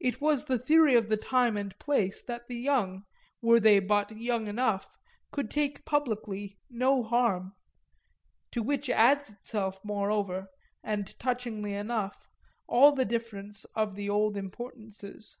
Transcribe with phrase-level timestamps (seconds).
[0.00, 3.04] It was the theory of the time and place that the young,
[3.42, 4.96] were they but young enough,
[5.30, 7.52] could take publicly no harm;
[8.52, 10.48] to which adds itself moreover,
[10.82, 12.26] and touchingly enough,
[12.66, 15.36] all the difference of the old importances.